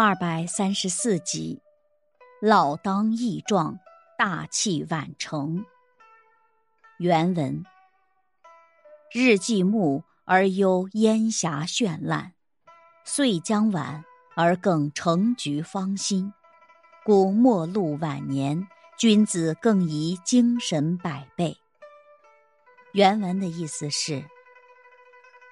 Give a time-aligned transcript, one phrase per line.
[0.00, 1.60] 二百三十四集，
[2.40, 3.80] 老当益壮，
[4.16, 5.66] 大器晚成。
[6.98, 7.64] 原文：
[9.12, 12.34] 日既暮而忧烟霞绚烂，
[13.04, 14.04] 岁将晚
[14.36, 16.32] 而更成菊芳心。
[17.04, 21.56] 故末路晚年，君子更宜精神百倍。
[22.92, 24.24] 原文的意思是：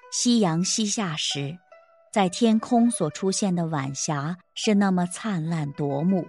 [0.09, 1.59] 夕阳西下时。
[2.17, 6.27] 在天空所出现的晚霞是那么灿烂夺目，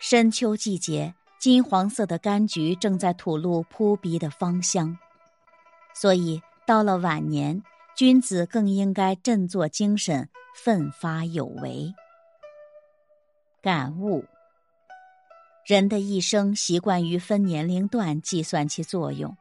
[0.00, 4.98] 深秋季节，金黄色的柑橘正在吐露扑鼻的芳香，
[5.94, 7.62] 所以到了晚年，
[7.94, 11.94] 君子更应该振作精神，奋发有为。
[13.62, 14.24] 感悟：
[15.64, 19.36] 人的一生习惯于分年龄段计算其作用，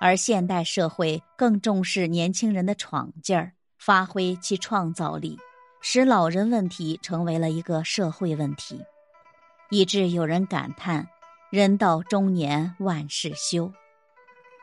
[0.00, 3.52] 而现代社会更重视年轻人的闯劲儿。
[3.84, 5.36] 发挥其创造力，
[5.80, 8.80] 使老人问题成为了一个社会问题，
[9.70, 11.08] 以致有人感叹
[11.50, 13.72] ：“人到中年万事休。”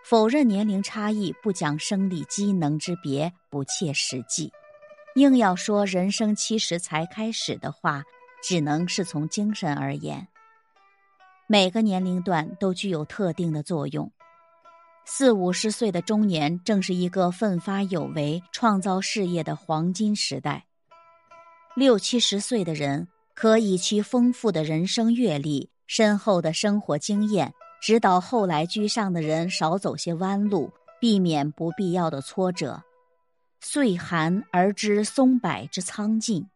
[0.08, 4.54] 否认年龄差异，不讲生理机能之别，不切实际。
[5.16, 8.06] 硬要说人生七十才开始的话，
[8.42, 10.30] 只能是从精神而言。
[11.46, 14.10] 每个年龄段都具有特定的作用。
[15.12, 20.64] 四五十岁的中年，正是一个奋发有为、创造事业的黄金时代。
[21.76, 27.52] 六七十岁的人，可以其丰富的人生阅历、深厚的生活经验，
[27.82, 32.84] 指导后来居上的人少走些弯路，避免不必要的挫折。
[33.62, 36.48] 岁寒而知松柏之苍劲，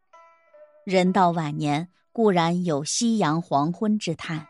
[0.86, 4.46] 人到晚年固然有夕阳黄昏之叹，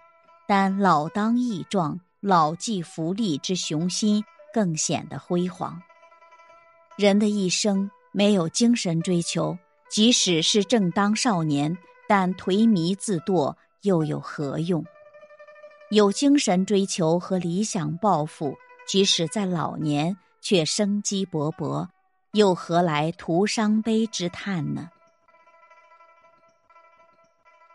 [0.45, 2.01] 但老当益壮。
[2.25, 5.81] 老骥伏枥之雄心更显得辉煌。
[6.97, 9.57] 人的一生没有精神追求，
[9.89, 14.85] 即使是正当少年，但颓靡自堕又有何用？
[15.91, 18.57] 有精神追求和理想抱负，
[18.87, 21.89] 即使在老年却生机勃勃，
[22.31, 24.89] 又何来徒伤悲之叹呢？